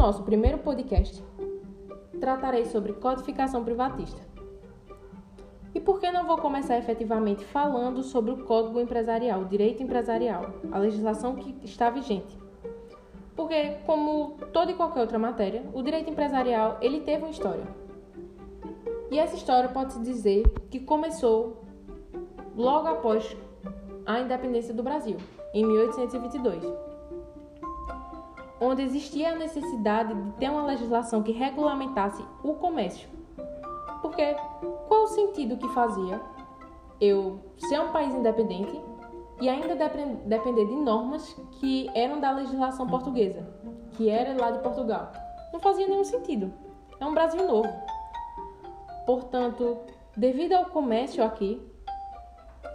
nosso 0.00 0.22
primeiro 0.22 0.56
podcast, 0.56 1.22
tratarei 2.18 2.64
sobre 2.64 2.94
codificação 2.94 3.62
privatista. 3.62 4.18
E 5.74 5.78
por 5.78 6.00
que 6.00 6.10
não 6.10 6.26
vou 6.26 6.38
começar 6.38 6.78
efetivamente 6.78 7.44
falando 7.44 8.02
sobre 8.02 8.30
o 8.30 8.44
Código 8.46 8.80
Empresarial, 8.80 9.42
o 9.42 9.44
direito 9.44 9.82
empresarial, 9.82 10.54
a 10.72 10.78
legislação 10.78 11.36
que 11.36 11.54
está 11.62 11.90
vigente? 11.90 12.34
Porque, 13.36 13.76
como 13.84 14.38
toda 14.54 14.70
e 14.70 14.74
qualquer 14.74 15.02
outra 15.02 15.18
matéria, 15.18 15.64
o 15.74 15.82
direito 15.82 16.08
empresarial 16.08 16.78
ele 16.80 17.00
teve 17.00 17.22
uma 17.22 17.30
história. 17.30 17.64
E 19.10 19.18
essa 19.18 19.36
história 19.36 19.68
pode-se 19.68 20.00
dizer 20.00 20.48
que 20.70 20.80
começou 20.80 21.62
logo 22.56 22.88
após 22.88 23.36
a 24.06 24.18
independência 24.18 24.72
do 24.72 24.82
Brasil, 24.82 25.18
em 25.52 25.66
1822, 25.66 26.89
onde 28.60 28.82
existia 28.82 29.32
a 29.32 29.36
necessidade 29.36 30.14
de 30.14 30.32
ter 30.32 30.50
uma 30.50 30.64
legislação 30.64 31.22
que 31.22 31.32
regulamentasse 31.32 32.22
o 32.42 32.54
comércio. 32.54 33.08
Porque 34.02 34.36
qual 34.86 35.04
o 35.04 35.08
sentido 35.08 35.56
que 35.56 35.68
fazia 35.68 36.20
eu 37.00 37.40
ser 37.56 37.80
um 37.80 37.88
país 37.88 38.14
independente 38.14 38.78
e 39.40 39.48
ainda 39.48 39.74
depender 40.26 40.66
de 40.66 40.76
normas 40.76 41.34
que 41.52 41.90
eram 41.94 42.20
da 42.20 42.30
legislação 42.30 42.86
portuguesa, 42.86 43.48
que 43.92 44.10
era 44.10 44.38
lá 44.38 44.50
de 44.50 44.58
Portugal? 44.58 45.10
Não 45.52 45.60
fazia 45.60 45.86
nenhum 45.86 46.04
sentido. 46.04 46.52
É 46.98 47.06
um 47.06 47.14
Brasil 47.14 47.46
novo. 47.46 47.72
Portanto, 49.06 49.78
devido 50.16 50.52
ao 50.52 50.66
comércio 50.66 51.24
aqui, 51.24 51.60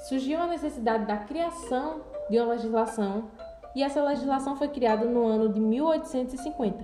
surgiu 0.10 0.42
a 0.42 0.48
necessidade 0.48 1.06
da 1.06 1.18
criação 1.18 2.02
de 2.30 2.40
uma 2.40 2.54
legislação 2.54 3.30
e 3.76 3.84
essa 3.84 4.02
legislação 4.02 4.56
foi 4.56 4.70
criada 4.70 5.06
no 5.06 5.28
ano 5.28 5.50
de 5.50 5.60
1850. 5.60 6.84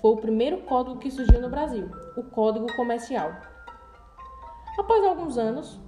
Foi 0.00 0.12
o 0.12 0.16
primeiro 0.16 0.58
código 0.62 0.98
que 0.98 1.10
surgiu 1.10 1.40
no 1.40 1.50
Brasil, 1.50 1.90
o 2.16 2.22
Código 2.22 2.72
Comercial. 2.74 3.32
Após 4.78 5.04
alguns 5.04 5.36
anos, 5.36 5.78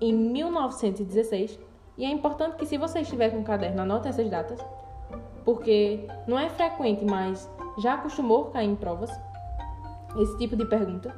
em 0.00 0.12
1916, 0.12 1.58
e 1.96 2.04
é 2.04 2.10
importante 2.10 2.56
que 2.56 2.66
se 2.66 2.76
você 2.76 3.00
estiver 3.00 3.30
com 3.30 3.40
o 3.40 3.44
caderno, 3.44 3.82
anote 3.82 4.06
essas 4.06 4.28
datas, 4.28 4.60
porque 5.44 6.06
não 6.28 6.38
é 6.38 6.48
frequente, 6.50 7.04
mas 7.04 7.50
já 7.78 7.94
acostumou 7.94 8.46
cair 8.46 8.68
em 8.68 8.76
provas 8.76 9.10
esse 10.18 10.36
tipo 10.36 10.56
de 10.56 10.66
pergunta. 10.66 11.14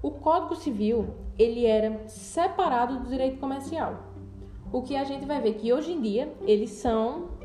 O 0.00 0.12
Código 0.12 0.54
Civil, 0.54 1.14
ele 1.36 1.66
era 1.66 2.06
separado 2.06 3.00
do 3.00 3.08
direito 3.08 3.38
comercial. 3.38 3.96
O 4.72 4.82
que 4.82 4.96
a 4.96 5.02
gente 5.02 5.26
vai 5.26 5.40
ver 5.40 5.54
que 5.54 5.72
hoje 5.72 5.92
em 5.92 6.00
dia 6.00 6.32
eles 6.42 6.70
são 6.70 7.37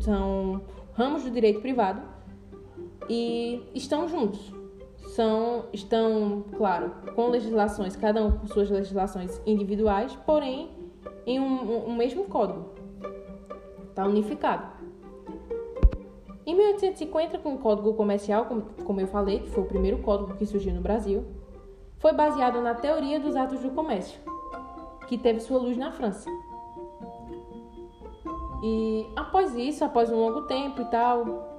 são 0.00 0.62
ramos 0.94 1.22
do 1.24 1.30
direito 1.30 1.60
privado 1.60 2.02
e 3.08 3.62
estão 3.74 4.08
juntos. 4.08 4.52
São, 5.08 5.64
estão, 5.72 6.44
claro, 6.56 6.92
com 7.16 7.28
legislações, 7.28 7.96
cada 7.96 8.24
um 8.24 8.30
com 8.30 8.46
suas 8.46 8.70
legislações 8.70 9.40
individuais, 9.44 10.16
porém 10.24 10.70
em 11.26 11.40
um, 11.40 11.88
um, 11.88 11.96
mesmo 11.96 12.24
código. 12.24 12.66
Está 13.88 14.06
unificado. 14.06 14.68
Em 16.46 16.54
1850, 16.54 17.38
com 17.38 17.54
o 17.54 17.58
Código 17.58 17.94
Comercial, 17.94 18.46
como 18.84 19.00
eu 19.00 19.06
falei, 19.06 19.40
que 19.40 19.50
foi 19.50 19.62
o 19.62 19.66
primeiro 19.66 19.98
código 19.98 20.34
que 20.34 20.46
surgiu 20.46 20.72
no 20.72 20.80
Brasil, 20.80 21.24
foi 21.98 22.12
baseado 22.12 22.60
na 22.60 22.74
teoria 22.74 23.20
dos 23.20 23.36
atos 23.36 23.60
do 23.60 23.70
comércio, 23.70 24.18
que 25.06 25.18
teve 25.18 25.40
sua 25.40 25.58
luz 25.58 25.76
na 25.76 25.92
França. 25.92 26.30
E 28.62 29.06
após 29.16 29.54
isso, 29.54 29.84
após 29.84 30.10
um 30.10 30.16
longo 30.16 30.42
tempo 30.42 30.82
e 30.82 30.84
tal, 30.86 31.50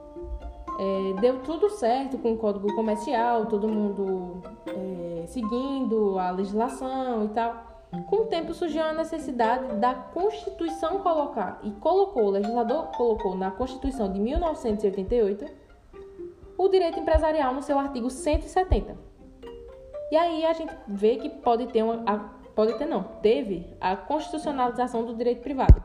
é, 0.80 1.14
deu 1.20 1.40
tudo 1.40 1.70
certo 1.70 2.18
com 2.18 2.34
o 2.34 2.38
código 2.38 2.74
comercial, 2.76 3.48
todo 3.48 3.68
mundo 3.68 4.42
é, 4.68 5.26
seguindo 5.28 6.20
a 6.20 6.32
legislação 6.32 7.26
e 7.26 7.30
tal. 7.30 7.72
Com 8.08 8.18
o 8.18 8.26
tempo 8.26 8.54
surgiu 8.54 8.84
a 8.84 8.94
necessidade 8.94 9.76
da 9.76 9.94
Constituição 9.94 11.00
colocar, 11.00 11.60
e 11.62 11.72
colocou, 11.72 12.26
o 12.26 12.30
legislador 12.30 12.86
colocou 12.96 13.36
na 13.36 13.52
Constituição 13.52 14.12
de 14.12 14.20
1988 14.20 15.46
o 16.58 16.68
direito 16.70 17.00
empresarial 17.00 17.54
no 17.54 17.62
seu 17.62 17.78
artigo 17.78 18.10
170. 18.10 18.96
E 20.10 20.16
aí 20.16 20.46
a 20.46 20.54
gente 20.54 20.74
vê 20.88 21.18
que 21.18 21.30
pode 21.30 21.68
ter 21.68 21.84
uma. 21.84 22.04
A, 22.06 22.18
pode 22.56 22.78
ter 22.78 22.86
não, 22.86 23.04
teve 23.22 23.68
a 23.80 23.96
constitucionalização 23.96 25.06
do 25.06 25.16
direito 25.16 25.42
privado 25.42 25.84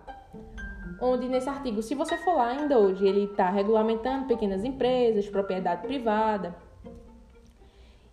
onde 1.00 1.28
nesse 1.28 1.48
artigo, 1.48 1.82
se 1.82 1.94
você 1.94 2.16
for 2.18 2.36
lá 2.36 2.48
ainda 2.48 2.78
hoje, 2.78 3.06
ele 3.06 3.24
está 3.24 3.50
regulamentando 3.50 4.26
pequenas 4.26 4.64
empresas, 4.64 5.28
propriedade 5.28 5.82
privada. 5.86 6.54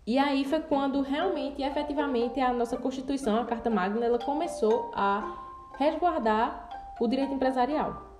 E 0.06 0.18
aí 0.18 0.44
foi 0.44 0.60
quando 0.60 1.00
realmente 1.00 1.62
e 1.62 1.64
efetivamente 1.64 2.38
a 2.40 2.52
nossa 2.52 2.76
Constituição, 2.76 3.40
a 3.40 3.44
Carta 3.44 3.70
Magna, 3.70 4.04
ela 4.04 4.18
começou 4.18 4.90
a 4.94 5.36
resguardar 5.78 6.68
o 7.00 7.08
direito 7.08 7.32
empresarial. 7.32 8.18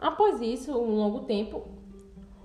Após 0.00 0.40
isso, 0.40 0.72
um 0.72 0.96
longo 0.96 1.20
tempo, 1.20 1.66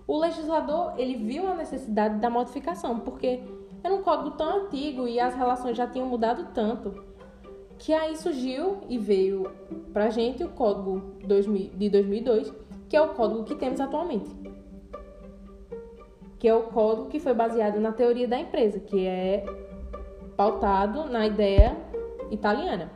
o 0.08 0.18
legislador 0.18 0.94
ele 0.98 1.16
viu 1.16 1.48
a 1.48 1.54
necessidade 1.54 2.18
da 2.20 2.30
modificação, 2.30 3.00
porque 3.00 3.44
era 3.84 3.94
um 3.94 4.02
código 4.02 4.32
tão 4.32 4.66
antigo 4.66 5.08
e 5.08 5.20
as 5.20 5.36
relações 5.36 5.78
já 5.78 5.86
tinham 5.86 6.08
mudado 6.08 6.48
tanto 6.54 7.09
que 7.80 7.94
aí 7.94 8.16
surgiu 8.18 8.80
e 8.90 8.98
veio 8.98 9.50
pra 9.94 10.10
gente 10.10 10.44
o 10.44 10.50
código 10.50 11.14
de 11.20 11.88
2002, 11.88 12.54
que 12.90 12.96
é 12.96 13.02
o 13.02 13.10
código 13.14 13.46
que 13.46 13.56
temos 13.56 13.80
atualmente. 13.80 14.30
Que 16.38 16.50
é 16.50 16.54
o 16.54 16.64
código 16.64 17.08
que 17.08 17.20
foi 17.20 17.34
baseado 17.34 17.80
na 17.80 17.94
teoria 17.94 18.28
da 18.28 18.38
empresa, 18.38 18.80
que 18.80 19.08
é 19.08 19.46
pautado 20.36 21.06
na 21.06 21.26
ideia 21.26 21.76
italiana. 22.30 22.92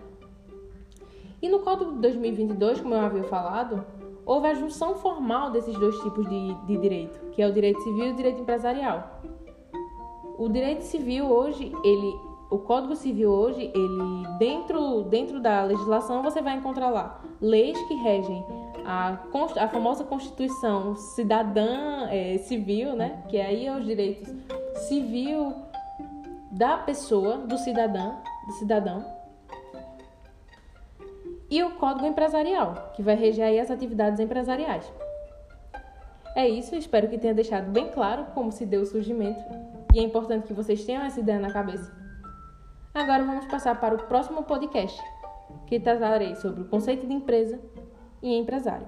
E 1.42 1.48
no 1.48 1.60
código 1.60 1.94
de 1.94 2.00
2022, 2.00 2.82
como 2.82 2.94
eu 2.94 3.00
havia 3.00 3.24
falado, 3.24 3.86
houve 4.26 4.48
a 4.48 4.54
junção 4.54 4.96
formal 4.96 5.50
desses 5.50 5.78
dois 5.78 5.98
tipos 6.00 6.28
de, 6.28 6.54
de 6.66 6.78
direito, 6.78 7.20
que 7.32 7.42
é 7.42 7.48
o 7.48 7.54
direito 7.54 7.82
civil 7.82 8.08
e 8.08 8.12
o 8.12 8.16
direito 8.16 8.42
empresarial. 8.42 9.22
O 10.38 10.50
direito 10.50 10.82
civil 10.82 11.26
hoje, 11.26 11.72
ele 11.84 12.33
o 12.54 12.60
Código 12.60 12.96
Civil 12.96 13.32
hoje, 13.32 13.72
ele 13.74 14.28
dentro, 14.38 15.04
dentro 15.06 15.40
da 15.40 15.64
legislação 15.64 16.22
você 16.22 16.40
vai 16.40 16.56
encontrar 16.56 16.90
lá 16.90 17.20
leis 17.42 17.80
que 17.88 17.96
regem 17.96 18.46
a, 18.86 19.18
a 19.60 19.68
famosa 19.68 20.04
Constituição 20.04 20.96
cidadã 20.96 22.08
é, 22.10 22.38
civil, 22.38 22.96
né? 22.96 23.24
Que 23.28 23.40
aí 23.40 23.66
é 23.66 23.76
os 23.76 23.84
direitos 23.84 24.32
civil 24.88 25.54
da 26.52 26.78
pessoa, 26.78 27.38
do 27.38 27.58
cidadão, 27.58 28.22
do 28.46 28.54
cidadão. 28.54 29.04
E 31.50 31.64
o 31.64 31.72
Código 31.72 32.06
Empresarial, 32.06 32.92
que 32.96 33.02
vai 33.02 33.16
reger 33.16 33.46
aí 33.46 33.60
as 33.60 33.72
atividades 33.72 34.20
empresariais. 34.20 34.92
É 36.36 36.48
isso, 36.48 36.76
espero 36.76 37.08
que 37.08 37.18
tenha 37.18 37.34
deixado 37.34 37.72
bem 37.72 37.90
claro 37.90 38.28
como 38.34 38.52
se 38.52 38.66
deu 38.66 38.82
o 38.82 38.86
surgimento. 38.86 39.44
E 39.94 40.00
é 40.00 40.04
importante 40.04 40.48
que 40.48 40.54
vocês 40.54 40.84
tenham 40.86 41.04
essa 41.04 41.20
ideia 41.20 41.40
na 41.40 41.52
cabeça. 41.52 42.03
Agora 42.94 43.24
vamos 43.24 43.46
passar 43.48 43.80
para 43.80 43.96
o 43.96 44.04
próximo 44.04 44.44
podcast, 44.44 45.02
que 45.66 45.80
tratarei 45.80 46.36
sobre 46.36 46.62
o 46.62 46.70
conceito 46.70 47.08
de 47.08 47.14
empresa 47.14 47.60
e 48.22 48.36
empresário. 48.36 48.86